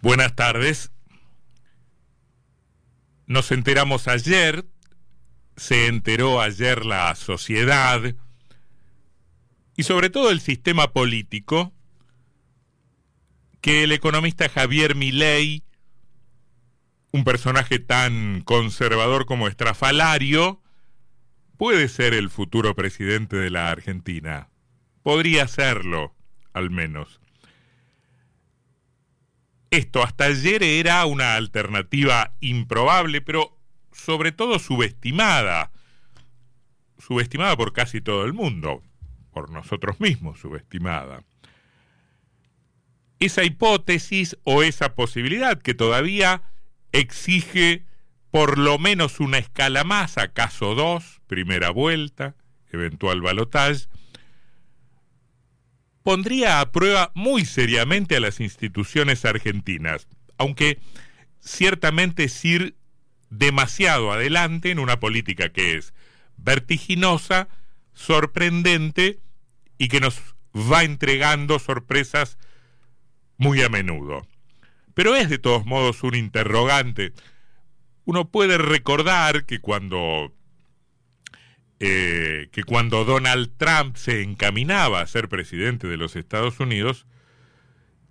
Buenas 0.00 0.36
tardes. 0.36 0.92
Nos 3.26 3.50
enteramos 3.50 4.06
ayer, 4.06 4.64
se 5.56 5.88
enteró 5.88 6.40
ayer 6.40 6.86
la 6.86 7.12
sociedad 7.16 8.14
y 9.76 9.82
sobre 9.82 10.08
todo 10.08 10.30
el 10.30 10.40
sistema 10.40 10.92
político 10.92 11.72
que 13.60 13.82
el 13.82 13.90
economista 13.90 14.48
Javier 14.48 14.94
Milei, 14.94 15.64
un 17.10 17.24
personaje 17.24 17.80
tan 17.80 18.42
conservador 18.42 19.26
como 19.26 19.48
estrafalario, 19.48 20.62
puede 21.56 21.88
ser 21.88 22.14
el 22.14 22.30
futuro 22.30 22.76
presidente 22.76 23.36
de 23.36 23.50
la 23.50 23.70
Argentina. 23.70 24.48
Podría 25.02 25.48
serlo, 25.48 26.14
al 26.52 26.70
menos. 26.70 27.20
Esto 29.70 30.02
hasta 30.02 30.24
ayer 30.24 30.62
era 30.62 31.04
una 31.04 31.34
alternativa 31.34 32.34
improbable, 32.40 33.20
pero 33.20 33.58
sobre 33.92 34.32
todo 34.32 34.58
subestimada. 34.58 35.72
Subestimada 36.98 37.56
por 37.56 37.72
casi 37.72 38.00
todo 38.00 38.24
el 38.24 38.32
mundo, 38.32 38.82
por 39.32 39.50
nosotros 39.50 40.00
mismos 40.00 40.40
subestimada. 40.40 41.22
Esa 43.20 43.44
hipótesis 43.44 44.38
o 44.44 44.62
esa 44.62 44.94
posibilidad 44.94 45.60
que 45.60 45.74
todavía 45.74 46.42
exige 46.92 47.84
por 48.30 48.58
lo 48.58 48.78
menos 48.78 49.20
una 49.20 49.38
escala 49.38 49.84
más, 49.84 50.18
acaso 50.18 50.74
dos, 50.74 51.20
primera 51.26 51.70
vuelta, 51.70 52.36
eventual 52.70 53.20
balotaje, 53.20 53.86
pondría 56.08 56.62
a 56.62 56.72
prueba 56.72 57.12
muy 57.14 57.44
seriamente 57.44 58.16
a 58.16 58.20
las 58.20 58.40
instituciones 58.40 59.26
argentinas, 59.26 60.08
aunque 60.38 60.78
ciertamente 61.38 62.24
es 62.24 62.44
ir 62.46 62.76
demasiado 63.28 64.10
adelante 64.10 64.70
en 64.70 64.78
una 64.78 65.00
política 65.00 65.50
que 65.50 65.76
es 65.76 65.92
vertiginosa, 66.38 67.48
sorprendente 67.92 69.18
y 69.76 69.88
que 69.88 70.00
nos 70.00 70.18
va 70.56 70.82
entregando 70.82 71.58
sorpresas 71.58 72.38
muy 73.36 73.60
a 73.60 73.68
menudo. 73.68 74.26
Pero 74.94 75.14
es 75.14 75.28
de 75.28 75.36
todos 75.36 75.66
modos 75.66 76.02
un 76.04 76.14
interrogante. 76.14 77.12
Uno 78.06 78.30
puede 78.30 78.56
recordar 78.56 79.44
que 79.44 79.60
cuando 79.60 80.32
eh, 81.80 82.48
que 82.50 82.64
cuando 82.64 83.04
Donald 83.04 83.52
Trump 83.56 83.96
se 83.96 84.22
encaminaba 84.22 85.00
a 85.00 85.06
ser 85.06 85.28
presidente 85.28 85.86
de 85.86 85.96
los 85.96 86.16
Estados 86.16 86.58
Unidos, 86.60 87.06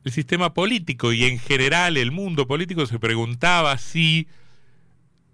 el 0.06 0.12
sistema 0.12 0.54
político 0.54 1.12
y 1.12 1.26
en 1.26 1.38
general 1.38 1.98
el 1.98 2.12
mundo 2.12 2.48
político 2.48 2.86
se 2.86 2.98
preguntaba 2.98 3.78
si 3.78 4.28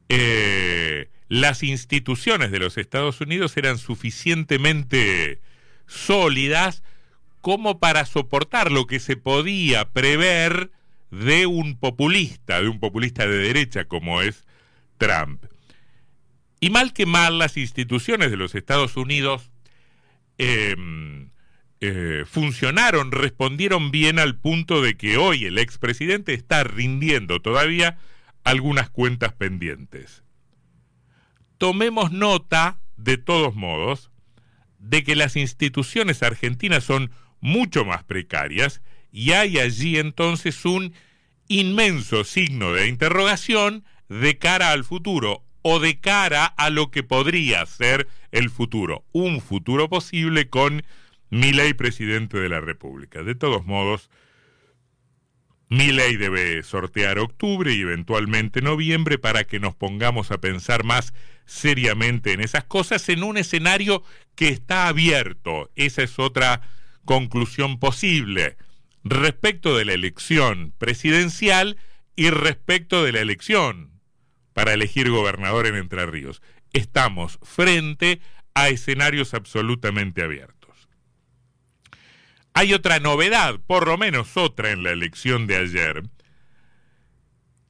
eh, 0.09 1.09
las 1.29 1.61
instituciones 1.61 2.51
de 2.51 2.59
los 2.59 2.77
Estados 2.77 3.21
Unidos 3.21 3.55
eran 3.55 3.77
suficientemente 3.77 5.39
sólidas 5.85 6.83
como 7.41 7.79
para 7.79 8.05
soportar 8.05 8.71
lo 8.71 8.87
que 8.87 8.99
se 8.99 9.15
podía 9.15 9.89
prever 9.91 10.71
de 11.11 11.45
un 11.45 11.77
populista, 11.77 12.61
de 12.61 12.69
un 12.69 12.79
populista 12.79 13.27
de 13.27 13.37
derecha 13.37 13.85
como 13.85 14.21
es 14.21 14.45
Trump. 14.97 15.43
Y 16.63 16.69
mal 16.69 16.93
que 16.93 17.05
mal, 17.05 17.39
las 17.39 17.57
instituciones 17.57 18.31
de 18.31 18.37
los 18.37 18.55
Estados 18.55 18.95
Unidos 18.95 19.51
em, 20.37 21.29
eh, 21.81 22.23
funcionaron, 22.25 23.11
respondieron 23.11 23.91
bien 23.91 24.17
al 24.17 24.37
punto 24.37 24.81
de 24.81 24.95
que 24.95 25.17
hoy 25.17 25.43
el 25.43 25.57
expresidente 25.57 26.33
está 26.33 26.63
rindiendo 26.63 27.41
todavía 27.41 27.97
algunas 28.45 28.89
cuentas 28.89 29.33
pendientes. 29.33 30.23
Tomemos 31.57 32.13
nota, 32.13 32.79
de 32.95 33.17
todos 33.17 33.55
modos, 33.55 34.09
de 34.79 35.03
que 35.03 35.17
las 35.17 35.35
instituciones 35.35 36.23
argentinas 36.23 36.85
son 36.85 37.11
mucho 37.41 37.83
más 37.83 38.05
precarias 38.05 38.81
y 39.11 39.31
hay 39.31 39.59
allí 39.59 39.97
entonces 39.97 40.63
un 40.63 40.93
inmenso 41.49 42.23
signo 42.23 42.71
de 42.71 42.87
interrogación 42.87 43.83
de 44.07 44.37
cara 44.37 44.71
al 44.71 44.85
futuro 44.85 45.43
o 45.63 45.79
de 45.79 45.99
cara 45.99 46.45
a 46.45 46.69
lo 46.69 46.91
que 46.91 47.01
podría 47.01 47.65
ser 47.65 48.07
el 48.31 48.49
futuro, 48.49 49.03
un 49.11 49.41
futuro 49.41 49.89
posible 49.89 50.49
con 50.49 50.83
ley 51.29 51.73
presidente 51.73 52.37
de 52.37 52.49
la 52.49 52.61
República. 52.61 53.23
De 53.23 53.33
todos 53.33 53.65
modos, 53.65 54.09
ley 55.69 56.17
debe 56.17 56.61
sortear 56.63 57.17
octubre 57.17 57.73
y 57.73 57.81
eventualmente 57.81 58.61
noviembre 58.61 59.17
para 59.17 59.45
que 59.45 59.59
nos 59.59 59.73
pongamos 59.73 60.31
a 60.31 60.39
pensar 60.39 60.83
más 60.83 61.13
seriamente 61.45 62.33
en 62.33 62.41
esas 62.41 62.65
cosas 62.65 63.09
en 63.09 63.23
un 63.23 63.37
escenario 63.37 64.03
que 64.35 64.49
está 64.49 64.87
abierto. 64.87 65.71
Esa 65.75 66.03
es 66.03 66.19
otra 66.19 66.61
conclusión 67.05 67.79
posible 67.79 68.57
respecto 69.03 69.75
de 69.75 69.85
la 69.85 69.93
elección 69.93 70.73
presidencial 70.77 71.77
y 72.15 72.29
respecto 72.29 73.03
de 73.03 73.11
la 73.11 73.21
elección 73.21 73.92
para 74.53 74.73
elegir 74.73 75.09
gobernador 75.09 75.67
en 75.67 75.75
Entre 75.75 76.05
Ríos. 76.05 76.41
Estamos 76.71 77.39
frente 77.43 78.21
a 78.53 78.69
escenarios 78.69 79.33
absolutamente 79.33 80.23
abiertos. 80.23 80.87
Hay 82.53 82.73
otra 82.73 82.99
novedad, 82.99 83.59
por 83.65 83.87
lo 83.87 83.97
menos 83.97 84.37
otra 84.37 84.71
en 84.71 84.83
la 84.83 84.91
elección 84.91 85.47
de 85.47 85.57
ayer, 85.57 86.03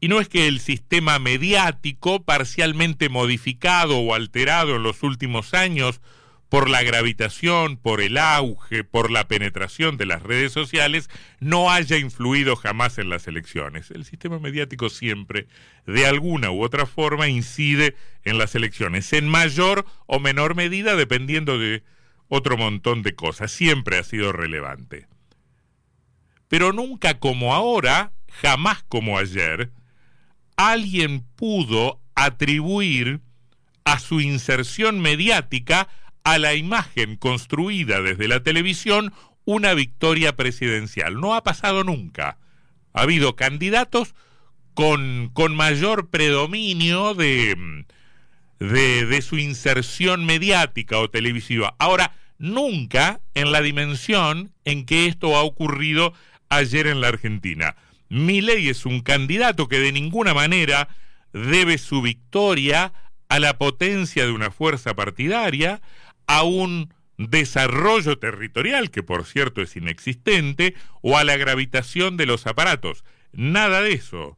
y 0.04 0.10
no 0.10 0.20
es 0.20 0.28
que 0.28 0.50
el 0.50 0.60
sistema 0.60 1.18
mediático, 1.18 2.26
parcialmente 2.26 3.08
modificado 3.08 4.00
o 4.00 4.14
alterado 4.14 4.76
en 4.76 4.84
los 4.84 5.02
últimos 5.02 5.54
años 5.54 6.02
por 6.54 6.70
la 6.70 6.84
gravitación, 6.84 7.78
por 7.78 8.00
el 8.00 8.16
auge, 8.16 8.84
por 8.84 9.10
la 9.10 9.28
penetración 9.28 9.98
de 9.98 10.06
las 10.06 10.22
redes 10.22 10.52
sociales, 10.52 11.10
no 11.40 11.72
haya 11.72 11.98
influido 11.98 12.56
jamás 12.56 13.00
en 13.00 13.10
las 13.10 13.28
elecciones. 13.28 13.90
El 13.90 14.06
sistema 14.06 14.38
mediático 14.38 14.90
siempre, 14.92 15.48
de 15.88 16.06
alguna 16.06 16.52
u 16.52 16.62
otra 16.62 16.86
forma, 16.86 17.28
incide 17.28 17.96
en 18.24 18.38
las 18.38 18.54
elecciones, 18.54 19.12
en 19.14 19.28
mayor 19.28 19.88
o 20.06 20.20
menor 20.20 20.54
medida, 20.54 20.96
dependiendo 20.96 21.58
de 21.58 21.82
otro 22.28 22.56
montón 22.56 23.02
de 23.02 23.16
cosas. 23.16 23.52
Siempre 23.52 23.98
ha 23.98 24.04
sido 24.04 24.32
relevante. 24.32 25.08
Pero 26.50 26.72
nunca 26.72 27.18
como 27.18 27.56
ahora, 27.56 28.12
jamás 28.28 28.84
como 28.88 29.18
ayer, 29.18 29.72
alguien 30.56 31.26
pudo 31.36 32.00
atribuir 32.14 33.22
a 33.86 33.98
su 33.98 34.22
inserción 34.22 35.02
mediática 35.02 35.90
a 36.24 36.38
la 36.38 36.54
imagen 36.54 37.18
construida 37.18 38.02
desde 38.02 38.28
la 38.28 38.42
televisión 38.42 39.14
una 39.46 39.74
victoria 39.74 40.36
presidencial. 40.36 41.20
No 41.20 41.36
ha 41.36 41.44
pasado 41.44 41.84
nunca. 41.84 42.38
Ha 42.94 43.02
habido 43.02 43.36
candidatos 43.36 44.16
con, 44.74 45.30
con 45.34 45.56
mayor 45.56 46.10
predominio 46.10 47.14
de, 47.14 47.86
de, 48.60 49.06
de 49.06 49.22
su 49.22 49.38
inserción 49.38 50.26
mediática 50.26 51.00
o 51.00 51.10
televisiva. 51.10 51.76
Ahora, 51.80 52.16
nunca 52.38 53.22
en 53.34 53.52
la 53.52 53.62
dimensión 53.62 54.52
en 54.66 54.86
que 54.86 55.08
esto 55.08 55.36
ha 55.36 55.44
ocurrido 55.44 56.14
ayer 56.50 56.88
en 56.88 57.02
la 57.02 57.10
Argentina. 57.10 57.76
Milei 58.10 58.70
es 58.70 58.86
un 58.86 59.02
candidato 59.02 59.68
que 59.68 59.80
de 59.80 59.92
ninguna 59.92 60.34
manera 60.34 60.88
debe 61.34 61.78
su 61.78 62.02
victoria 62.02 62.94
a 63.28 63.40
la 63.40 63.58
potencia 63.58 64.26
de 64.26 64.32
una 64.32 64.52
fuerza 64.52 64.94
partidaria, 64.94 65.82
a 66.28 66.44
un 66.44 66.94
desarrollo 67.18 68.18
territorial, 68.18 68.90
que 68.90 69.04
por 69.04 69.26
cierto 69.26 69.62
es 69.62 69.76
inexistente, 69.76 70.76
o 71.02 71.18
a 71.18 71.24
la 71.24 71.38
gravitación 71.38 72.18
de 72.18 72.26
los 72.26 72.48
aparatos. 72.48 73.04
Nada 73.32 73.82
de 73.82 73.94
eso. 73.94 74.38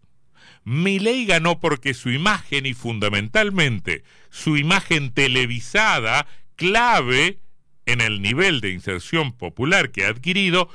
Milei 0.63 1.25
ganó 1.25 1.59
porque 1.59 1.93
su 1.93 2.09
imagen 2.09 2.65
y 2.65 2.73
fundamentalmente 2.73 4.03
su 4.29 4.57
imagen 4.57 5.13
televisada, 5.13 6.27
clave 6.55 7.39
en 7.85 8.01
el 8.01 8.21
nivel 8.21 8.61
de 8.61 8.71
inserción 8.71 9.31
popular 9.31 9.91
que 9.91 10.05
ha 10.05 10.09
adquirido, 10.09 10.69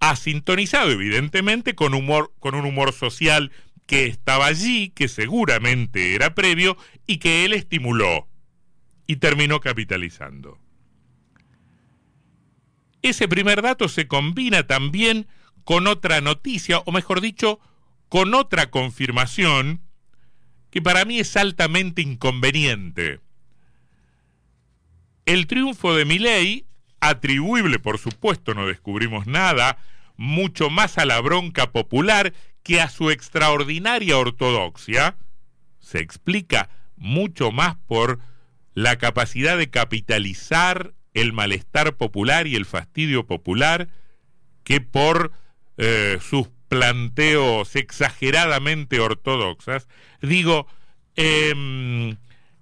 ha 0.00 0.16
sintonizado 0.16 0.90
evidentemente 0.90 1.74
con, 1.74 1.94
humor, 1.94 2.32
con 2.40 2.54
un 2.54 2.64
humor 2.64 2.92
social 2.92 3.52
que 3.86 4.06
estaba 4.06 4.46
allí, 4.46 4.88
que 4.90 5.08
seguramente 5.08 6.14
era 6.14 6.34
previo 6.34 6.78
y 7.06 7.18
que 7.18 7.44
él 7.44 7.52
estimuló 7.52 8.28
y 9.06 9.16
terminó 9.16 9.60
capitalizando. 9.60 10.58
Ese 13.04 13.28
primer 13.28 13.60
dato 13.60 13.90
se 13.90 14.08
combina 14.08 14.66
también 14.66 15.28
con 15.64 15.86
otra 15.88 16.22
noticia, 16.22 16.78
o 16.86 16.90
mejor 16.90 17.20
dicho, 17.20 17.60
con 18.08 18.32
otra 18.32 18.70
confirmación 18.70 19.82
que 20.70 20.80
para 20.80 21.04
mí 21.04 21.18
es 21.18 21.36
altamente 21.36 22.00
inconveniente. 22.00 23.20
El 25.26 25.46
triunfo 25.46 25.94
de 25.94 26.06
Milei, 26.06 26.64
atribuible 26.98 27.78
por 27.78 27.98
supuesto, 27.98 28.54
no 28.54 28.66
descubrimos 28.66 29.26
nada, 29.26 29.76
mucho 30.16 30.70
más 30.70 30.96
a 30.96 31.04
la 31.04 31.20
bronca 31.20 31.72
popular 31.72 32.32
que 32.62 32.80
a 32.80 32.88
su 32.88 33.10
extraordinaria 33.10 34.16
ortodoxia 34.16 35.18
se 35.78 35.98
explica 35.98 36.70
mucho 36.96 37.52
más 37.52 37.76
por 37.86 38.20
la 38.72 38.96
capacidad 38.96 39.58
de 39.58 39.68
capitalizar 39.68 40.94
el 41.14 41.32
malestar 41.32 41.96
popular 41.96 42.46
y 42.46 42.56
el 42.56 42.66
fastidio 42.66 43.26
popular 43.26 43.88
que 44.64 44.80
por 44.80 45.32
eh, 45.78 46.18
sus 46.20 46.48
planteos 46.68 47.76
exageradamente 47.76 48.98
ortodoxas, 48.98 49.88
digo, 50.20 50.66
em, 51.14 52.16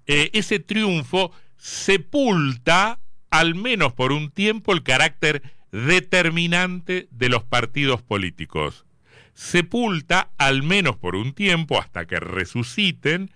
eh, 0.05 0.29
ese 0.33 0.59
triunfo 0.59 1.31
sepulta, 1.57 2.99
al 3.31 3.55
menos 3.55 3.93
por 3.93 4.11
un 4.11 4.29
tiempo, 4.29 4.73
el 4.73 4.83
carácter 4.83 5.41
determinante 5.71 7.07
de 7.09 7.29
los 7.29 7.43
partidos 7.43 8.03
políticos. 8.03 8.85
Sepulta, 9.33 10.29
al 10.37 10.61
menos 10.61 10.97
por 10.97 11.15
un 11.15 11.33
tiempo, 11.33 11.79
hasta 11.79 12.05
que 12.05 12.19
resuciten, 12.19 13.31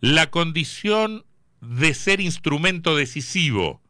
la 0.00 0.30
condición 0.30 1.24
de 1.60 1.94
ser 1.94 2.20
instrumento 2.20 2.96
decisivo 2.96 3.80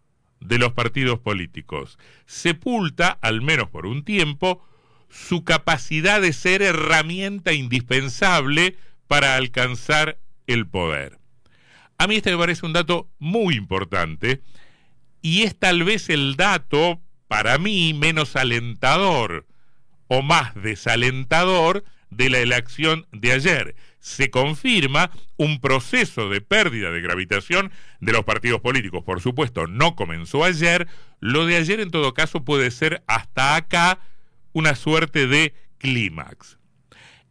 de 0.40 0.58
los 0.58 0.72
partidos 0.72 1.18
políticos. 1.18 1.98
Sepulta, 2.26 3.18
al 3.20 3.42
menos 3.42 3.68
por 3.68 3.86
un 3.86 4.04
tiempo, 4.04 4.64
su 5.10 5.44
capacidad 5.44 6.20
de 6.20 6.32
ser 6.32 6.62
herramienta 6.62 7.52
indispensable 7.52 8.76
para 9.06 9.36
alcanzar 9.36 10.18
el 10.46 10.66
poder. 10.66 11.18
A 11.96 12.06
mí 12.06 12.16
este 12.16 12.30
me 12.30 12.38
parece 12.38 12.66
un 12.66 12.72
dato 12.72 13.10
muy 13.18 13.56
importante 13.56 14.42
y 15.22 15.42
es 15.42 15.58
tal 15.58 15.82
vez 15.82 16.08
el 16.10 16.36
dato 16.36 17.00
para 17.26 17.58
mí 17.58 17.92
menos 17.94 18.36
alentador 18.36 19.46
o 20.06 20.22
más 20.22 20.54
desalentador 20.54 21.84
de 22.10 22.30
la 22.30 22.38
elección 22.38 23.06
de 23.12 23.32
ayer. 23.32 23.76
Se 24.00 24.30
confirma 24.30 25.10
un 25.36 25.60
proceso 25.60 26.28
de 26.28 26.40
pérdida 26.40 26.90
de 26.90 27.00
gravitación 27.00 27.72
de 28.00 28.12
los 28.12 28.24
partidos 28.24 28.60
políticos. 28.60 29.04
Por 29.04 29.20
supuesto, 29.20 29.66
no 29.66 29.96
comenzó 29.96 30.44
ayer. 30.44 30.86
Lo 31.20 31.46
de 31.46 31.56
ayer 31.56 31.80
en 31.80 31.90
todo 31.90 32.14
caso 32.14 32.44
puede 32.44 32.70
ser 32.70 33.02
hasta 33.06 33.56
acá 33.56 34.00
una 34.52 34.74
suerte 34.74 35.26
de 35.26 35.54
clímax. 35.78 36.58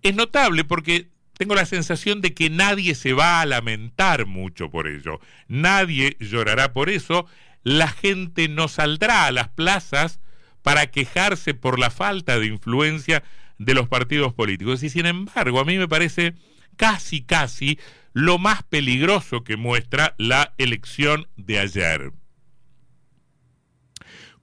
Es 0.02 0.16
notable 0.16 0.64
porque 0.64 1.10
tengo 1.38 1.56
la 1.56 1.66
sensación 1.66 2.22
de 2.22 2.34
que 2.34 2.50
nadie 2.50 2.96
se 2.96 3.14
va 3.14 3.42
a 3.42 3.46
lamentar 3.46 4.26
mucho 4.26 4.70
por 4.70 4.88
ello. 4.88 5.20
Nadie 5.48 6.18
llorará 6.20 6.74
por 6.74 6.90
eso. 6.90 7.28
La 7.64 7.88
gente 7.88 8.48
no 8.50 8.68
saldrá 8.68 9.26
a 9.26 9.32
las 9.32 9.50
plazas 9.50 10.20
para 10.64 10.88
quejarse 10.88 11.54
por 11.54 11.80
la 11.80 11.92
falta 11.92 12.40
de 12.40 12.48
influencia 12.48 13.24
de 13.58 13.74
los 13.74 13.88
partidos 13.88 14.34
políticos. 14.34 14.84
Y 14.84 14.90
sin 14.90 15.06
embargo, 15.06 15.60
a 15.60 15.66
mí 15.66 15.78
me 15.78 15.88
parece 15.88 16.34
casi, 16.78 17.22
casi 17.22 17.78
lo 18.14 18.38
más 18.38 18.64
peligroso 18.64 19.44
que 19.44 19.58
muestra 19.58 20.16
la 20.18 20.54
elección 20.58 21.28
de 21.36 21.60
ayer. 21.60 22.14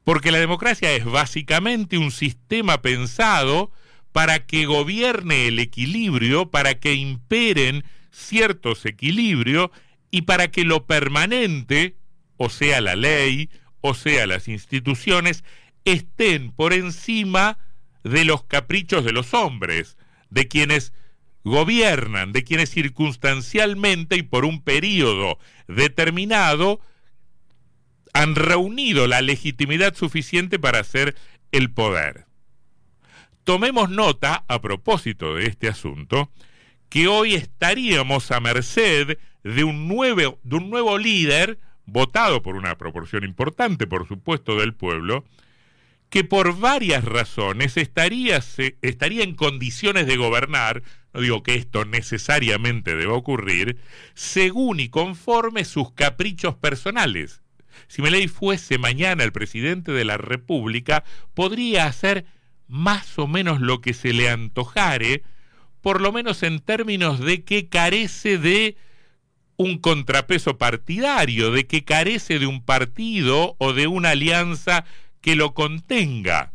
Porque 0.05 0.31
la 0.31 0.39
democracia 0.39 0.93
es 0.93 1.05
básicamente 1.05 1.97
un 1.97 2.11
sistema 2.11 2.83
pensado 2.83 3.73
para 4.13 4.47
que 4.47 4.67
gobierne 4.67 5.49
el 5.49 5.59
equilibrio, 5.59 6.51
para 6.51 6.79
que 6.79 6.95
imperen 6.95 7.85
ciertos 8.11 8.85
equilibrios 8.87 9.71
y 10.11 10.23
para 10.23 10.53
que 10.53 10.65
lo 10.65 10.87
permanente, 10.87 11.97
o 12.37 12.49
sea 12.49 12.81
la 12.81 12.95
ley, 12.95 13.51
o 13.81 13.95
sea 13.95 14.27
las 14.27 14.47
instituciones, 14.47 15.43
estén 15.85 16.53
por 16.53 16.73
encima 16.73 17.59
de 18.05 18.25
los 18.25 18.45
caprichos 18.45 19.05
de 19.05 19.13
los 19.13 19.35
hombres, 19.35 19.97
de 20.31 20.47
quienes 20.47 20.93
gobiernan, 21.44 22.32
de 22.32 22.43
quienes 22.43 22.70
circunstancialmente 22.70 24.17
y 24.17 24.23
por 24.23 24.44
un 24.44 24.62
periodo 24.62 25.38
determinado 25.69 26.81
han 28.14 28.35
reunido 28.35 29.06
la 29.06 29.20
legitimidad 29.20 29.94
suficiente 29.94 30.58
para 30.58 30.81
hacer 30.81 31.14
el 31.52 31.70
poder. 31.70 32.26
Tomemos 33.44 33.91
nota, 33.91 34.44
a 34.49 34.61
propósito 34.62 35.35
de 35.35 35.46
este 35.46 35.69
asunto, 35.69 36.31
que 36.88 37.08
hoy 37.08 37.35
estaríamos 37.35 38.31
a 38.31 38.41
merced 38.41 39.19
de 39.43 39.64
un 39.64 39.87
nuevo, 39.87 40.38
de 40.43 40.56
un 40.56 40.70
nuevo 40.70 40.96
líder, 40.96 41.58
votado 41.87 42.41
por 42.41 42.56
una 42.56 42.79
proporción 42.79 43.25
importante, 43.25 43.87
por 43.87 44.08
supuesto, 44.08 44.56
del 44.56 44.75
pueblo, 44.75 45.25
que 46.08 46.25
por 46.25 46.58
varias 46.58 47.05
razones 47.05 47.76
estaría, 47.76 48.41
estaría 48.81 49.25
en 49.25 49.35
condiciones 49.35 50.06
de 50.06 50.17
gobernar, 50.17 50.82
no 51.15 51.21
digo 51.21 51.43
que 51.45 51.55
esto 51.55 51.85
necesariamente 51.85 52.97
deba 52.97 53.15
ocurrir, 53.15 53.79
según 54.15 54.81
y 54.81 54.89
conforme 54.89 55.65
sus 55.65 55.93
caprichos 55.93 56.57
personales. 56.57 57.41
Si 57.87 58.03
Meley 58.03 58.27
fuese 58.27 58.79
mañana 58.79 59.23
el 59.23 59.33
presidente 59.33 59.93
de 59.93 60.05
la 60.05 60.17
República, 60.17 61.05
podría 61.35 61.87
hacer 61.87 62.27
más 62.67 63.19
o 63.19 63.29
menos 63.29 63.61
lo 63.61 63.81
que 63.81 63.95
se 63.95 64.13
le 64.13 64.29
antojare, 64.29 65.23
por 65.81 66.01
lo 66.01 66.13
menos 66.13 66.43
en 66.43 66.59
términos 66.59 67.21
de 67.21 67.45
que 67.45 67.69
carece 67.69 68.39
de 68.39 68.77
un 69.57 69.79
contrapeso 69.79 70.59
partidario, 70.59 71.53
de 71.53 71.67
que 71.67 71.85
carece 71.85 72.41
de 72.41 72.47
un 72.47 72.65
partido 72.65 73.55
o 73.59 73.73
de 73.73 73.87
una 73.87 74.11
alianza 74.11 74.85
que 75.21 75.37
lo 75.37 75.55
contenga. 75.55 76.53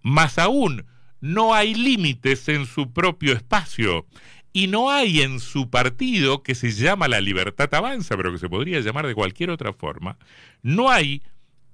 Más 0.00 0.38
aún, 0.38 0.86
no 1.20 1.54
hay 1.54 1.74
límites 1.74 2.48
en 2.48 2.66
su 2.66 2.92
propio 2.92 3.32
espacio 3.32 4.06
y 4.52 4.66
no 4.66 4.90
hay 4.90 5.20
en 5.20 5.38
su 5.38 5.70
partido, 5.70 6.42
que 6.42 6.54
se 6.54 6.72
llama 6.72 7.08
la 7.08 7.20
Libertad 7.20 7.72
Avanza, 7.72 8.16
pero 8.16 8.32
que 8.32 8.38
se 8.38 8.48
podría 8.48 8.80
llamar 8.80 9.06
de 9.06 9.14
cualquier 9.14 9.50
otra 9.50 9.72
forma, 9.72 10.18
no 10.62 10.90
hay 10.90 11.22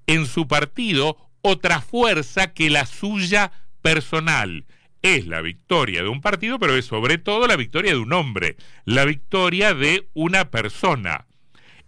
en 0.06 0.26
su 0.26 0.46
partido 0.46 1.16
otra 1.40 1.80
fuerza 1.80 2.52
que 2.52 2.70
la 2.70 2.86
suya 2.86 3.52
personal. 3.82 4.66
Es 5.02 5.26
la 5.26 5.40
victoria 5.40 6.02
de 6.02 6.08
un 6.08 6.20
partido, 6.20 6.58
pero 6.58 6.76
es 6.76 6.86
sobre 6.86 7.16
todo 7.16 7.46
la 7.46 7.56
victoria 7.56 7.92
de 7.92 7.98
un 7.98 8.12
hombre, 8.12 8.56
la 8.84 9.04
victoria 9.04 9.72
de 9.72 10.08
una 10.14 10.50
persona 10.50 11.26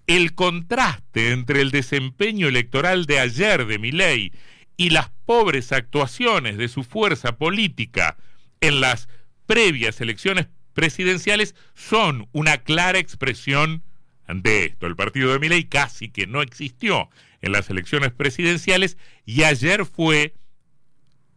el 0.08 0.34
contraste 0.34 1.32
entre 1.32 1.60
el 1.60 1.70
desempeño 1.70 2.48
electoral 2.48 3.04
de 3.04 3.20
ayer 3.20 3.66
de 3.66 3.78
Milei 3.78 4.32
y 4.78 4.90
las 4.90 5.10
pobres 5.26 5.72
actuaciones 5.72 6.56
de 6.56 6.68
su 6.68 6.84
fuerza 6.84 7.36
política 7.36 8.16
en 8.62 8.80
las 8.80 9.08
previas 9.44 10.00
elecciones 10.00 10.46
presidenciales 10.72 11.54
son 11.74 12.28
una 12.32 12.58
clara 12.58 12.98
expresión 12.98 13.82
de 14.28 14.66
esto. 14.66 14.86
El 14.86 14.94
partido 14.94 15.32
de 15.32 15.40
Milei 15.40 15.64
casi 15.64 16.08
que 16.08 16.26
no 16.26 16.42
existió 16.42 17.10
en 17.42 17.52
las 17.52 17.68
elecciones 17.70 18.12
presidenciales 18.12 18.96
y 19.26 19.42
ayer 19.42 19.84
fue 19.84 20.34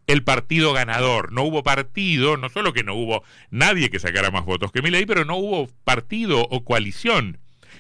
el 0.06 0.24
partido 0.24 0.72
ganador. 0.74 1.32
No 1.32 1.42
hubo 1.42 1.64
partido, 1.64 2.38
no 2.38 2.50
solo 2.50 2.74
que 2.74 2.84
no 2.84 2.94
hubo 2.94 3.24
nadie 3.50 3.90
que 3.90 4.00
sacara 4.00 4.30
más 4.30 4.46
votos 4.46 4.72
que 4.72 4.84
Milei, 4.84 5.08
pero 5.08 5.26
no 5.26 5.38
hubo 5.38 5.68
partido 5.84 6.48
o 6.52 6.64
coalición 6.64 7.40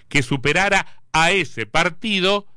que 0.09 0.23
superara 0.23 0.87
a 1.13 1.31
ese 1.31 1.67
partido 1.67 2.47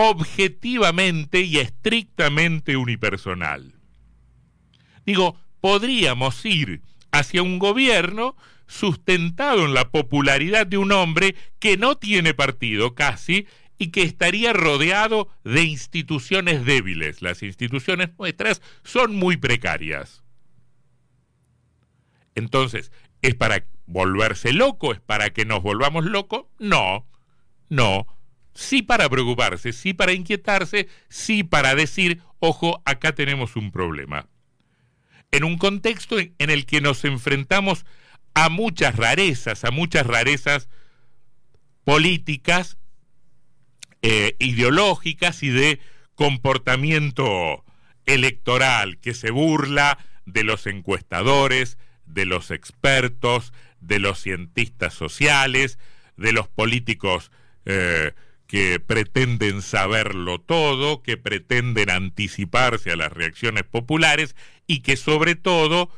objetivamente 0.00 1.40
y 1.40 1.58
estrictamente 1.58 2.76
unipersonal. 2.76 3.74
Digo, 5.04 5.36
podríamos 5.60 6.44
ir 6.44 6.82
hacia 7.10 7.42
un 7.42 7.58
gobierno 7.58 8.36
sustentado 8.68 9.64
en 9.64 9.74
la 9.74 9.90
popularidad 9.90 10.68
de 10.68 10.78
un 10.78 10.92
hombre 10.92 11.34
que 11.58 11.76
no 11.76 11.96
tiene 11.96 12.32
partido 12.32 12.94
casi 12.94 13.48
y 13.76 13.88
que 13.88 14.02
estaría 14.02 14.52
rodeado 14.52 15.30
de 15.42 15.64
instituciones 15.64 16.64
débiles. 16.64 17.20
Las 17.20 17.42
instituciones 17.42 18.10
nuestras 18.16 18.62
son 18.84 19.16
muy 19.16 19.36
precarias. 19.36 20.22
Entonces, 22.36 22.92
¿es 23.20 23.34
para 23.34 23.66
volverse 23.86 24.52
loco, 24.52 24.92
es 24.92 25.00
para 25.00 25.30
que 25.30 25.44
nos 25.44 25.60
volvamos 25.60 26.04
locos. 26.04 26.44
No, 26.60 27.04
no. 27.68 28.06
Sí 28.58 28.82
para 28.82 29.08
preocuparse, 29.08 29.72
sí 29.72 29.94
para 29.94 30.12
inquietarse, 30.12 30.88
sí 31.08 31.44
para 31.44 31.76
decir, 31.76 32.20
ojo, 32.40 32.82
acá 32.84 33.14
tenemos 33.14 33.54
un 33.54 33.70
problema. 33.70 34.26
En 35.30 35.44
un 35.44 35.58
contexto 35.58 36.18
en 36.18 36.50
el 36.50 36.66
que 36.66 36.80
nos 36.80 37.04
enfrentamos 37.04 37.86
a 38.34 38.48
muchas 38.48 38.96
rarezas, 38.96 39.64
a 39.64 39.70
muchas 39.70 40.08
rarezas 40.08 40.68
políticas, 41.84 42.78
eh, 44.02 44.34
ideológicas 44.40 45.44
y 45.44 45.50
de 45.50 45.78
comportamiento 46.16 47.64
electoral 48.06 48.98
que 48.98 49.14
se 49.14 49.30
burla 49.30 49.98
de 50.26 50.42
los 50.42 50.66
encuestadores, 50.66 51.78
de 52.06 52.24
los 52.24 52.50
expertos, 52.50 53.52
de 53.78 54.00
los 54.00 54.18
cientistas 54.20 54.94
sociales, 54.94 55.78
de 56.16 56.32
los 56.32 56.48
políticos 56.48 57.30
eh, 57.64 58.14
que 58.48 58.80
pretenden 58.80 59.60
saberlo 59.60 60.40
todo, 60.40 61.02
que 61.02 61.18
pretenden 61.18 61.90
anticiparse 61.90 62.90
a 62.90 62.96
las 62.96 63.12
reacciones 63.12 63.62
populares 63.64 64.34
y 64.66 64.80
que 64.80 64.96
sobre 64.96 65.36
todo 65.36 65.90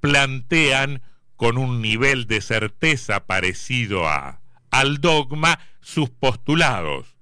plantean 0.00 1.02
con 1.34 1.58
un 1.58 1.82
nivel 1.82 2.28
de 2.28 2.40
certeza 2.42 3.26
parecido 3.26 4.08
a, 4.08 4.40
al 4.70 4.98
dogma 4.98 5.58
sus 5.80 6.10
postulados, 6.10 7.16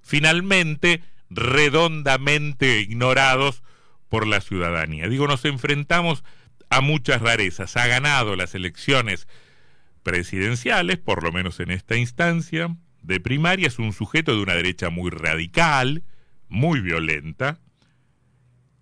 finalmente 0.00 1.02
redondamente 1.28 2.78
ignorados 2.78 3.64
por 4.08 4.28
la 4.28 4.40
ciudadanía. 4.40 5.08
Digo, 5.08 5.26
nos 5.26 5.44
enfrentamos 5.44 6.22
a 6.70 6.80
muchas 6.80 7.20
rarezas. 7.20 7.76
Ha 7.76 7.88
ganado 7.88 8.36
las 8.36 8.54
elecciones 8.54 9.26
presidenciales, 10.04 10.98
por 10.98 11.24
lo 11.24 11.32
menos 11.32 11.58
en 11.58 11.72
esta 11.72 11.96
instancia, 11.96 12.76
de 13.04 13.20
primaria, 13.20 13.68
es 13.68 13.78
un 13.78 13.92
sujeto 13.92 14.34
de 14.34 14.42
una 14.42 14.54
derecha 14.54 14.90
muy 14.90 15.10
radical, 15.10 16.02
muy 16.48 16.80
violenta, 16.80 17.60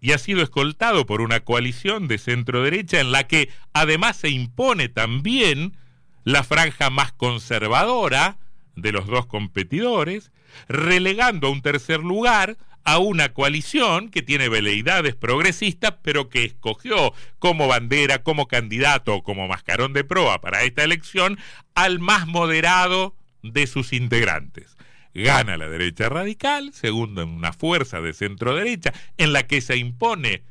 y 0.00 0.12
ha 0.12 0.18
sido 0.18 0.42
escoltado 0.42 1.06
por 1.06 1.20
una 1.20 1.40
coalición 1.40 2.08
de 2.08 2.18
centro 2.18 2.62
derecha 2.62 3.00
en 3.00 3.12
la 3.12 3.26
que 3.26 3.50
además 3.72 4.16
se 4.16 4.30
impone 4.30 4.88
también 4.88 5.76
la 6.24 6.44
franja 6.44 6.90
más 6.90 7.12
conservadora 7.12 8.38
de 8.74 8.92
los 8.92 9.06
dos 9.06 9.26
competidores, 9.26 10.32
relegando 10.68 11.48
a 11.48 11.50
un 11.50 11.62
tercer 11.62 12.00
lugar 12.00 12.56
a 12.84 12.98
una 12.98 13.32
coalición 13.32 14.08
que 14.08 14.22
tiene 14.22 14.48
veleidades 14.48 15.14
progresistas, 15.14 15.94
pero 16.02 16.28
que 16.28 16.44
escogió 16.44 17.12
como 17.38 17.68
bandera, 17.68 18.24
como 18.24 18.48
candidato, 18.48 19.22
como 19.22 19.46
mascarón 19.46 19.92
de 19.92 20.02
proa 20.02 20.40
para 20.40 20.64
esta 20.64 20.82
elección 20.82 21.38
al 21.74 22.00
más 22.00 22.26
moderado 22.26 23.14
de 23.42 23.66
sus 23.66 23.92
integrantes. 23.92 24.76
Gana 25.14 25.56
la 25.56 25.68
derecha 25.68 26.08
radical, 26.08 26.72
segundo 26.72 27.22
en 27.22 27.28
una 27.28 27.52
fuerza 27.52 28.00
de 28.00 28.14
centro 28.14 28.54
derecha, 28.54 28.92
en 29.18 29.32
la 29.32 29.46
que 29.46 29.60
se 29.60 29.76
impone 29.76 30.42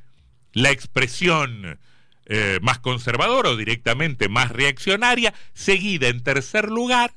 la 0.54 0.70
expresión 0.70 1.80
eh, 2.26 2.60
más 2.62 2.80
conservadora 2.80 3.50
o 3.50 3.58
directamente 3.58 4.30
más 4.30 4.52
reaccionaria, 4.52 5.34
seguida 5.54 6.08
en 6.10 6.22
tercer 6.22 6.70
lugar 6.70 7.14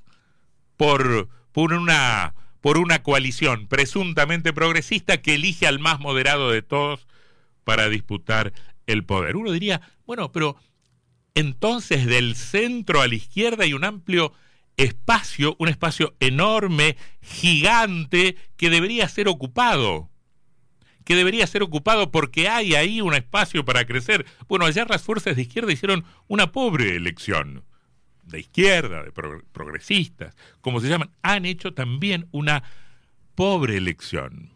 por, 0.76 1.28
por 1.52 1.72
una 1.72 2.34
por 2.64 2.78
una 2.78 3.02
coalición 3.02 3.66
presuntamente 3.66 4.54
progresista 4.54 5.20
que 5.20 5.34
elige 5.34 5.66
al 5.66 5.80
más 5.80 6.00
moderado 6.00 6.50
de 6.50 6.62
todos 6.62 7.06
para 7.62 7.90
disputar 7.90 8.54
el 8.86 9.04
poder. 9.04 9.36
Uno 9.36 9.52
diría, 9.52 9.82
bueno, 10.06 10.32
pero 10.32 10.56
entonces 11.34 12.06
del 12.06 12.34
centro 12.36 13.02
a 13.02 13.06
la 13.06 13.16
izquierda 13.16 13.64
hay 13.64 13.74
un 13.74 13.84
amplio 13.84 14.32
espacio, 14.76 15.56
un 15.58 15.68
espacio 15.68 16.14
enorme, 16.20 16.96
gigante, 17.20 18.36
que 18.56 18.70
debería 18.70 19.08
ser 19.08 19.28
ocupado. 19.28 20.10
Que 21.04 21.16
debería 21.16 21.46
ser 21.46 21.62
ocupado 21.62 22.10
porque 22.10 22.48
hay 22.48 22.74
ahí 22.74 23.00
un 23.00 23.14
espacio 23.14 23.64
para 23.64 23.86
crecer. 23.86 24.26
Bueno, 24.48 24.64
allá 24.64 24.86
las 24.88 25.02
fuerzas 25.02 25.36
de 25.36 25.42
izquierda 25.42 25.72
hicieron 25.72 26.04
una 26.28 26.50
pobre 26.52 26.96
elección 26.96 27.64
de 28.26 28.40
izquierda, 28.40 29.02
de 29.02 29.12
progresistas, 29.12 30.34
como 30.60 30.80
se 30.80 30.88
llaman, 30.88 31.10
han 31.22 31.44
hecho 31.44 31.74
también 31.74 32.28
una 32.32 32.62
pobre 33.34 33.76
elección. 33.76 34.52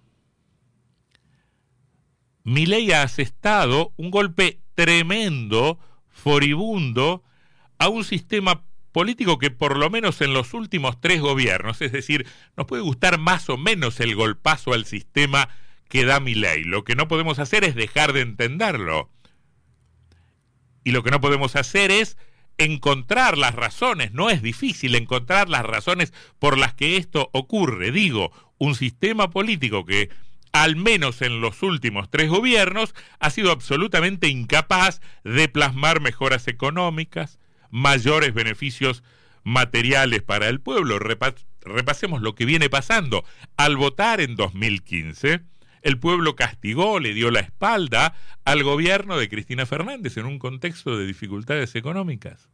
Milei 2.44 2.92
ha 2.92 3.02
asestado 3.02 3.92
un 3.96 4.10
golpe 4.10 4.60
tremendo, 4.74 5.78
furibundo, 6.08 7.22
a 7.78 7.88
un 7.88 8.04
sistema 8.04 8.64
político 8.92 9.38
que 9.38 9.50
por 9.50 9.76
lo 9.76 9.90
menos 9.90 10.20
en 10.20 10.32
los 10.32 10.54
últimos 10.54 11.00
tres 11.00 11.20
gobiernos, 11.20 11.80
es 11.82 11.92
decir, 11.92 12.26
nos 12.56 12.66
puede 12.66 12.82
gustar 12.82 13.18
más 13.18 13.48
o 13.48 13.56
menos 13.56 14.00
el 14.00 14.14
golpazo 14.14 14.72
al 14.72 14.84
sistema 14.84 15.48
que 15.88 16.04
da 16.04 16.20
Milei. 16.20 16.64
Lo 16.64 16.84
que 16.84 16.94
no 16.94 17.08
podemos 17.08 17.38
hacer 17.38 17.64
es 17.64 17.74
dejar 17.74 18.12
de 18.12 18.20
entenderlo. 18.20 19.10
Y 20.84 20.92
lo 20.92 21.02
que 21.02 21.10
no 21.10 21.20
podemos 21.20 21.56
hacer 21.56 21.90
es 21.90 22.16
encontrar 22.58 23.38
las 23.38 23.54
razones, 23.54 24.12
no 24.12 24.30
es 24.30 24.42
difícil 24.42 24.96
encontrar 24.96 25.48
las 25.48 25.64
razones 25.64 26.12
por 26.38 26.58
las 26.58 26.74
que 26.74 26.96
esto 26.96 27.30
ocurre. 27.32 27.92
Digo, 27.92 28.32
un 28.58 28.74
sistema 28.74 29.30
político 29.30 29.86
que, 29.86 30.10
al 30.52 30.76
menos 30.76 31.22
en 31.22 31.40
los 31.40 31.62
últimos 31.62 32.10
tres 32.10 32.28
gobiernos, 32.28 32.94
ha 33.20 33.30
sido 33.30 33.52
absolutamente 33.52 34.28
incapaz 34.28 35.00
de 35.22 35.48
plasmar 35.48 36.00
mejoras 36.00 36.48
económicas, 36.48 37.37
mayores 37.70 38.34
beneficios 38.34 39.02
materiales 39.44 40.22
para 40.22 40.48
el 40.48 40.60
pueblo. 40.60 40.98
repasemos 40.98 42.22
lo 42.22 42.34
que 42.34 42.44
viene 42.44 42.68
pasando. 42.68 43.24
Al 43.56 43.76
votar 43.76 44.20
en 44.20 44.36
2015, 44.36 45.40
el 45.82 45.98
pueblo 45.98 46.36
castigó, 46.36 47.00
le 47.00 47.14
dio 47.14 47.30
la 47.30 47.40
espalda 47.40 48.14
al 48.44 48.62
gobierno 48.62 49.16
de 49.16 49.28
Cristina 49.28 49.66
Fernández 49.66 50.16
en 50.16 50.26
un 50.26 50.38
contexto 50.38 50.96
de 50.96 51.06
dificultades 51.06 51.74
económicas. 51.74 52.48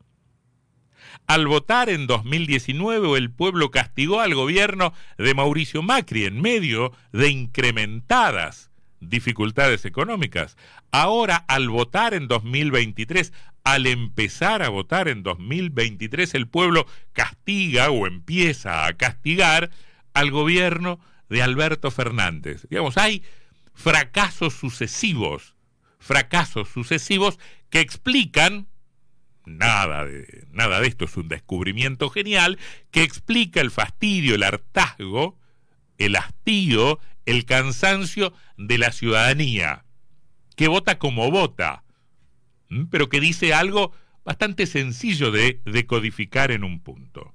Al 1.26 1.46
votar 1.46 1.88
en 1.88 2.06
2019, 2.06 3.16
el 3.16 3.30
pueblo 3.30 3.70
castigó 3.70 4.20
al 4.20 4.34
gobierno 4.34 4.92
de 5.16 5.34
Mauricio 5.34 5.82
Macri 5.82 6.24
en 6.24 6.40
medio 6.40 6.92
de 7.12 7.28
incrementadas 7.28 8.70
dificultades 9.08 9.84
económicas. 9.84 10.56
Ahora, 10.90 11.36
al 11.48 11.68
votar 11.68 12.14
en 12.14 12.28
2023, 12.28 13.32
al 13.64 13.86
empezar 13.86 14.62
a 14.62 14.68
votar 14.68 15.08
en 15.08 15.22
2023, 15.22 16.34
el 16.34 16.48
pueblo 16.48 16.86
castiga 17.12 17.90
o 17.90 18.06
empieza 18.06 18.86
a 18.86 18.92
castigar 18.94 19.70
al 20.12 20.30
gobierno 20.30 21.00
de 21.28 21.42
Alberto 21.42 21.90
Fernández. 21.90 22.66
Digamos, 22.68 22.98
hay 22.98 23.22
fracasos 23.74 24.54
sucesivos, 24.54 25.54
fracasos 25.98 26.68
sucesivos 26.68 27.38
que 27.70 27.80
explican, 27.80 28.68
nada 29.44 30.04
de, 30.04 30.46
nada 30.52 30.80
de 30.80 30.86
esto 30.86 31.06
es 31.06 31.16
un 31.16 31.28
descubrimiento 31.28 32.10
genial, 32.10 32.58
que 32.90 33.02
explica 33.02 33.60
el 33.60 33.70
fastidio, 33.70 34.34
el 34.34 34.42
hartazgo, 34.42 35.38
el 35.98 36.16
hastío, 36.16 37.00
el 37.26 37.44
cansancio 37.44 38.32
de 38.56 38.78
la 38.78 38.92
ciudadanía, 38.92 39.84
que 40.56 40.68
vota 40.68 40.98
como 40.98 41.30
vota, 41.30 41.84
pero 42.90 43.08
que 43.08 43.20
dice 43.20 43.54
algo 43.54 43.92
bastante 44.24 44.66
sencillo 44.66 45.30
de 45.30 45.60
decodificar 45.64 46.50
en 46.50 46.64
un 46.64 46.80
punto. 46.80 47.34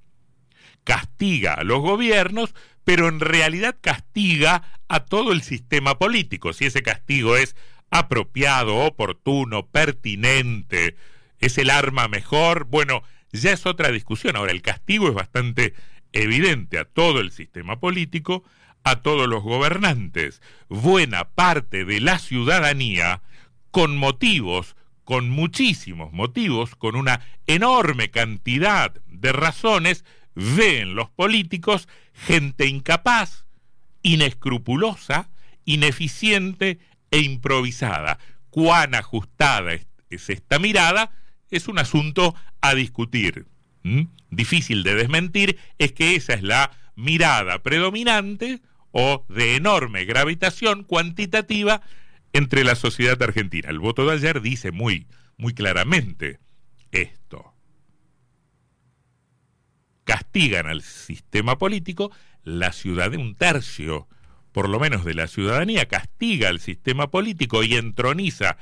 Castiga 0.83 1.53
a 1.53 1.63
los 1.63 1.81
gobiernos 1.81 2.53
pero 2.89 3.07
en 3.07 3.19
realidad 3.19 3.77
castiga 3.79 4.63
a 4.87 5.01
todo 5.01 5.31
el 5.31 5.43
sistema 5.43 5.99
político. 5.99 6.53
Si 6.53 6.65
ese 6.65 6.81
castigo 6.81 7.37
es 7.37 7.55
apropiado, 7.91 8.77
oportuno, 8.77 9.67
pertinente, 9.67 10.95
es 11.37 11.59
el 11.59 11.69
arma 11.69 12.07
mejor, 12.07 12.63
bueno, 12.63 13.03
ya 13.31 13.51
es 13.51 13.67
otra 13.67 13.91
discusión. 13.91 14.35
Ahora, 14.35 14.53
el 14.53 14.63
castigo 14.63 15.07
es 15.07 15.13
bastante 15.13 15.75
evidente 16.13 16.79
a 16.79 16.85
todo 16.85 17.19
el 17.19 17.29
sistema 17.29 17.79
político, 17.79 18.43
a 18.83 18.97
todos 18.97 19.27
los 19.27 19.43
gobernantes. 19.43 20.41
Buena 20.67 21.29
parte 21.29 21.85
de 21.85 21.99
la 21.99 22.19
ciudadanía, 22.19 23.21
con 23.71 23.97
motivos, 23.97 24.75
con 25.03 25.29
muchísimos 25.29 26.13
motivos, 26.13 26.75
con 26.75 26.95
una 26.95 27.21
enorme 27.47 28.11
cantidad 28.11 28.93
de 29.07 29.31
razones, 29.31 30.05
ven 30.35 30.95
los 30.95 31.09
políticos 31.09 31.87
gente 32.13 32.67
incapaz, 32.67 33.45
inescrupulosa, 34.03 35.29
ineficiente 35.65 36.79
e 37.11 37.19
improvisada. 37.19 38.19
Cuán 38.49 38.95
ajustada 38.95 39.73
es 39.73 40.29
esta 40.29 40.59
mirada 40.59 41.11
es 41.49 41.67
un 41.67 41.79
asunto 41.79 42.35
a 42.61 42.75
discutir. 42.75 43.47
Difícil 44.29 44.83
de 44.83 44.95
desmentir 44.95 45.57
es 45.77 45.93
que 45.93 46.15
esa 46.15 46.33
es 46.33 46.43
la 46.43 46.71
mirada 46.95 47.63
predominante 47.63 48.61
o 48.91 49.25
de 49.29 49.55
enorme 49.55 50.05
gravitación 50.05 50.83
cuantitativa 50.83 51.81
entre 52.33 52.63
la 52.63 52.75
sociedad 52.75 53.21
argentina. 53.21 53.69
El 53.69 53.79
voto 53.79 54.05
de 54.05 54.13
ayer 54.13 54.41
dice 54.41 54.71
muy, 54.71 55.07
muy 55.37 55.53
claramente 55.53 56.39
esto 56.91 57.53
castigan 60.09 60.65
al 60.65 60.81
sistema 60.81 61.59
político, 61.59 62.11
la 62.43 62.71
ciudad 62.71 63.11
de 63.11 63.17
un 63.17 63.35
tercio, 63.35 64.07
por 64.51 64.67
lo 64.67 64.79
menos 64.79 65.05
de 65.05 65.13
la 65.13 65.27
ciudadanía, 65.27 65.85
castiga 65.85 66.49
al 66.49 66.59
sistema 66.59 67.11
político 67.11 67.61
y 67.61 67.75
entroniza 67.75 68.57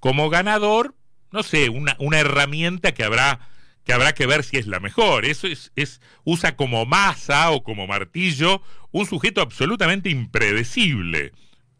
como 0.00 0.30
ganador, 0.30 0.94
no 1.30 1.42
sé, 1.42 1.68
una, 1.68 1.94
una 1.98 2.20
herramienta 2.20 2.92
que 2.92 3.04
habrá 3.04 3.50
que 3.88 3.94
habrá 3.94 4.12
que 4.12 4.26
ver 4.26 4.44
si 4.44 4.58
es 4.58 4.66
la 4.66 4.80
mejor. 4.80 5.24
Eso 5.24 5.46
es, 5.46 5.72
es, 5.74 6.02
usa 6.22 6.56
como 6.56 6.84
masa 6.84 7.50
o 7.52 7.64
como 7.64 7.86
martillo 7.86 8.60
un 8.90 9.06
sujeto 9.06 9.40
absolutamente 9.40 10.10
impredecible, 10.10 11.32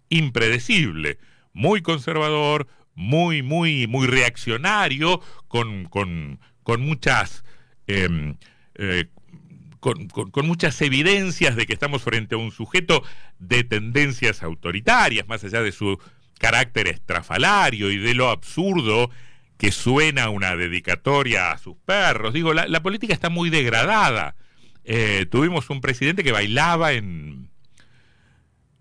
impredecible, 0.09 1.19
muy 1.53 1.83
conservador, 1.83 2.67
muy, 2.95 3.43
muy, 3.43 3.87
muy 3.89 4.07
reaccionario, 4.07 5.21
con, 5.49 5.85
con, 5.85 6.41
con 6.63 6.81
muchas 6.81 7.45
em, 7.87 8.37
eh, 8.77 9.05
con, 9.79 10.09
muchas 10.47 10.81
evidencias 10.81 11.57
de 11.57 11.67
que 11.67 11.75
estamos 11.75 12.01
frente 12.01 12.37
a 12.37 12.39
un 12.39 12.53
sujeto 12.53 13.05
de 13.39 13.65
tendencias 13.65 14.43
autoritarias, 14.43 15.29
más 15.29 15.45
allá 15.45 15.61
de 15.61 15.73
su 15.73 16.01
carácter 16.39 16.89
estrafalario 16.89 17.91
y 17.91 17.99
de 17.99 18.15
lo 18.15 18.31
absurdo 18.31 19.11
que 19.59 19.73
suena 19.73 20.31
una 20.31 20.57
dedicatoria 20.57 21.51
a 21.51 21.59
sus 21.59 21.77
perros. 21.77 22.33
Digo, 22.33 22.55
la, 22.55 22.83
política 22.83 23.13
está 23.13 23.29
muy 23.29 23.51
degradada. 23.51 24.37
Eh, 24.85 25.27
tuvimos 25.31 25.69
un 25.69 25.81
presidente 25.81 26.23
que 26.23 26.33
bailaba 26.33 26.93
en, 26.93 27.51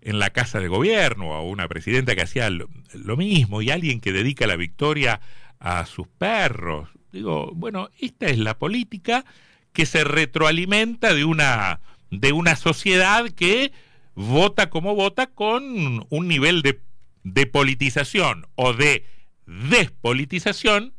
en 0.00 0.18
la 0.20 0.30
casa 0.30 0.60
de 0.60 0.68
gobierno, 0.68 1.30
o 1.30 1.48
una 1.48 1.66
presidenta 1.68 2.14
que 2.14 2.22
hacía 2.22 2.48
lo, 2.48 3.16
mismo, 3.16 3.60
y 3.60 3.70
alguien 3.70 4.00
que 4.00 4.12
dedica 4.12 4.46
la 4.46 4.54
victoria 4.54 5.20
a 5.58 5.84
sus 5.84 6.06
perros. 6.06 6.88
Digo, 7.12 7.50
bueno, 7.54 7.90
esta 8.00 8.26
es 8.26 8.38
la 8.38 8.56
política 8.56 9.24
que 9.72 9.84
se 9.84 10.04
retroalimenta 10.04 11.12
de 11.12 11.24
una, 11.24 11.80
de 12.12 12.32
una 12.32 12.54
sociedad 12.54 13.28
que 13.30 13.72
vota 14.14 14.70
como 14.70 14.94
vota 14.94 15.26
con 15.26 16.06
un 16.08 16.28
nivel 16.28 16.62
de, 16.62 16.80
de 17.24 17.46
politización 17.46 18.46
o 18.54 18.72
de 18.74 19.04
despolitización 19.48 20.94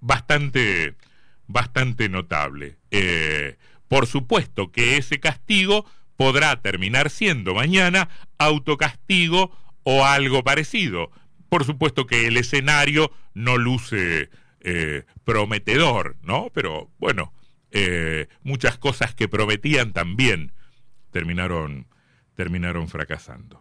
bastante, 0.00 0.94
bastante 1.46 2.08
notable. 2.08 2.76
Eh, 2.90 3.56
por 3.88 4.06
supuesto 4.06 4.70
que 4.70 4.98
ese 4.98 5.18
castigo 5.18 5.86
podrá 6.16 6.60
terminar 6.60 7.08
siendo 7.10 7.54
mañana 7.54 8.10
autocastigo 8.38 9.56
o 9.82 10.04
algo 10.04 10.44
parecido. 10.44 11.10
Por 11.48 11.64
supuesto 11.64 12.06
que 12.06 12.26
el 12.26 12.36
escenario 12.36 13.10
no 13.34 13.56
luce 13.56 14.30
eh, 14.60 15.04
prometedor, 15.24 16.16
¿no? 16.22 16.50
Pero 16.54 16.90
bueno, 16.98 17.32
eh, 17.70 18.28
muchas 18.42 18.76
cosas 18.76 19.14
que 19.14 19.26
prometían 19.26 19.92
también 19.92 20.52
terminaron, 21.10 21.86
terminaron 22.34 22.88
fracasando. 22.88 23.58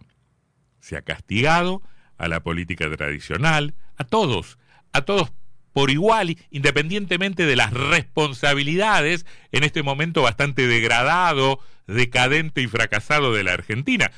Se 0.81 0.97
ha 0.97 1.01
castigado 1.03 1.81
a 2.19 2.27
la 2.27 2.41
política 2.41 2.95
tradicional, 2.95 3.73
a 3.97 4.03
todos, 4.03 4.59
a 4.93 5.01
todos 5.01 5.31
por 5.73 5.91
igual, 5.91 6.37
independientemente 6.51 7.45
de 7.45 7.55
las 7.55 7.71
responsabilidades 7.71 9.25
en 9.51 9.63
este 9.63 9.81
momento 9.83 10.21
bastante 10.21 10.67
degradado, 10.67 11.59
decadente 11.87 12.61
y 12.61 12.67
fracasado 12.67 13.33
de 13.33 13.43
la 13.43 13.53
Argentina. 13.53 14.11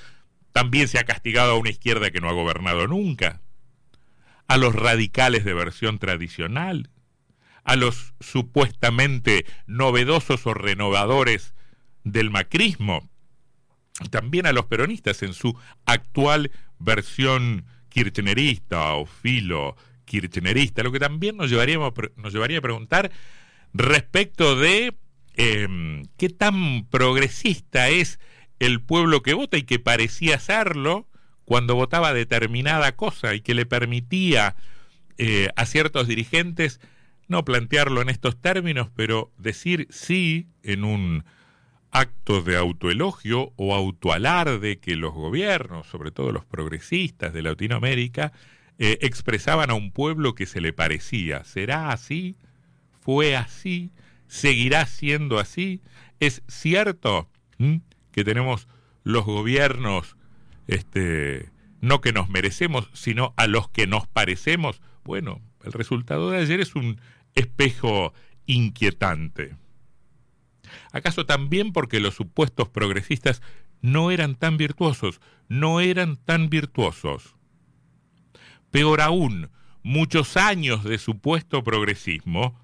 También 0.53 0.87
se 0.87 0.99
ha 0.99 1.03
castigado 1.03 1.53
a 1.53 1.57
una 1.57 1.69
izquierda 1.69 2.09
que 2.09 2.19
no 2.19 2.29
ha 2.29 2.33
gobernado 2.33 2.87
nunca, 2.87 3.41
a 4.47 4.57
los 4.57 4.75
radicales 4.75 5.45
de 5.45 5.53
versión 5.53 5.99
tradicional, 5.99 6.89
a 7.63 7.75
los 7.75 8.13
supuestamente 8.19 9.45
novedosos 9.67 10.45
o 10.47 10.53
renovadores 10.53 11.53
del 12.03 12.31
macrismo, 12.31 13.09
también 14.09 14.47
a 14.47 14.53
los 14.53 14.65
peronistas 14.65 15.21
en 15.21 15.33
su 15.33 15.57
actual 15.85 16.51
versión 16.79 17.65
kirchnerista 17.91 18.93
o 18.95 19.05
filo 19.05 19.75
kirchnerista, 20.05 20.83
lo 20.83 20.91
que 20.91 20.99
también 20.99 21.37
nos, 21.37 21.49
llevaríamos, 21.49 21.93
nos 22.15 22.33
llevaría 22.33 22.57
a 22.57 22.61
preguntar 22.61 23.11
respecto 23.73 24.55
de 24.55 24.95
em, 25.35 26.03
qué 26.17 26.29
tan 26.29 26.85
progresista 26.89 27.89
es 27.89 28.19
el 28.59 28.81
pueblo 28.81 29.21
que 29.21 29.33
vota 29.33 29.57
y 29.57 29.63
que 29.63 29.79
parecía 29.79 30.39
serlo 30.39 31.07
cuando 31.45 31.75
votaba 31.75 32.13
determinada 32.13 32.95
cosa 32.95 33.33
y 33.35 33.41
que 33.41 33.53
le 33.53 33.65
permitía 33.65 34.55
eh, 35.17 35.49
a 35.55 35.65
ciertos 35.65 36.07
dirigentes 36.07 36.79
no 37.27 37.45
plantearlo 37.45 38.01
en 38.01 38.09
estos 38.09 38.39
términos, 38.39 38.89
pero 38.95 39.31
decir 39.37 39.87
sí 39.89 40.47
en 40.63 40.83
un 40.83 41.23
acto 41.91 42.41
de 42.41 42.57
autoelogio 42.57 43.53
o 43.57 43.75
autoalarde 43.75 44.79
que 44.79 44.95
los 44.95 45.13
gobiernos, 45.13 45.87
sobre 45.87 46.11
todo 46.11 46.31
los 46.31 46.45
progresistas 46.45 47.33
de 47.33 47.41
Latinoamérica, 47.41 48.31
eh, 48.79 48.97
expresaban 49.01 49.69
a 49.69 49.73
un 49.73 49.91
pueblo 49.91 50.33
que 50.33 50.45
se 50.45 50.61
le 50.61 50.73
parecía. 50.73 51.43
¿Será 51.43 51.91
así? 51.91 52.37
¿Fue 53.01 53.35
así? 53.35 53.91
¿Seguirá 54.27 54.85
siendo 54.85 55.37
así? 55.37 55.81
¿Es 56.19 56.41
cierto 56.47 57.29
que 58.11 58.23
tenemos 58.23 58.67
los 59.03 59.25
gobiernos, 59.25 60.15
este, 60.67 61.49
no 61.81 62.01
que 62.01 62.13
nos 62.13 62.29
merecemos, 62.29 62.89
sino 62.93 63.33
a 63.37 63.47
los 63.47 63.69
que 63.69 63.85
nos 63.85 64.07
parecemos? 64.07 64.81
Bueno, 65.03 65.41
el 65.63 65.73
resultado 65.73 66.31
de 66.31 66.39
ayer 66.39 66.61
es 66.61 66.75
un 66.75 66.99
espejo 67.35 68.13
inquietante. 68.45 69.55
¿Acaso 70.91 71.25
también 71.25 71.73
porque 71.73 71.99
los 71.99 72.15
supuestos 72.15 72.69
progresistas 72.69 73.41
no 73.81 74.11
eran 74.11 74.35
tan 74.35 74.57
virtuosos, 74.57 75.21
no 75.47 75.79
eran 75.79 76.17
tan 76.17 76.49
virtuosos? 76.49 77.35
Peor 78.69 79.01
aún, 79.01 79.49
muchos 79.83 80.37
años 80.37 80.83
de 80.83 80.97
supuesto 80.97 81.63
progresismo, 81.63 82.60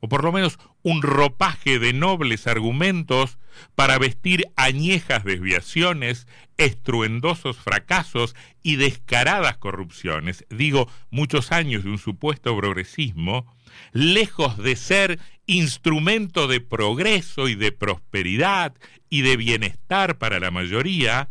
o 0.00 0.08
por 0.08 0.24
lo 0.24 0.32
menos 0.32 0.58
un 0.82 1.02
ropaje 1.02 1.78
de 1.78 1.92
nobles 1.92 2.46
argumentos 2.46 3.38
para 3.74 3.98
vestir 3.98 4.46
añejas 4.56 5.24
desviaciones, 5.24 6.26
estruendosos 6.56 7.56
fracasos 7.56 8.34
y 8.62 8.76
descaradas 8.76 9.56
corrupciones, 9.58 10.44
digo, 10.50 10.88
muchos 11.10 11.52
años 11.52 11.84
de 11.84 11.90
un 11.90 11.98
supuesto 11.98 12.56
progresismo, 12.56 13.46
lejos 13.92 14.58
de 14.58 14.76
ser 14.76 15.18
instrumento 15.46 16.46
de 16.46 16.60
progreso 16.60 17.48
y 17.48 17.54
de 17.54 17.72
prosperidad 17.72 18.74
y 19.08 19.22
de 19.22 19.36
bienestar 19.36 20.18
para 20.18 20.40
la 20.40 20.50
mayoría, 20.50 21.30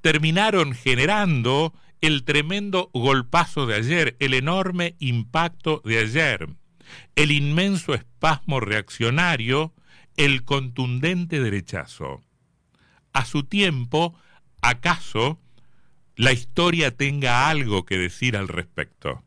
terminaron 0.00 0.74
generando 0.74 1.72
el 2.00 2.24
tremendo 2.24 2.90
golpazo 2.92 3.66
de 3.66 3.76
ayer, 3.76 4.16
el 4.18 4.34
enorme 4.34 4.96
impacto 4.98 5.80
de 5.84 5.98
ayer, 5.98 6.48
el 7.16 7.30
inmenso 7.30 7.94
espasmo 7.94 8.60
reaccionario, 8.60 9.74
el 10.16 10.44
contundente 10.44 11.40
derechazo. 11.40 12.22
A 13.12 13.24
su 13.24 13.44
tiempo, 13.44 14.14
¿acaso 14.60 15.40
la 16.16 16.32
historia 16.32 16.96
tenga 16.96 17.48
algo 17.48 17.84
que 17.84 17.98
decir 17.98 18.36
al 18.36 18.48
respecto? 18.48 19.24